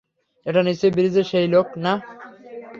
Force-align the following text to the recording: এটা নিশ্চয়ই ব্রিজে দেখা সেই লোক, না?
এটা 0.45 0.61
নিশ্চয়ই 0.61 0.93
ব্রিজে 0.93 1.13
দেখা 1.15 1.29
সেই 1.31 1.47
লোক, 1.47 1.67
না? 1.77 1.93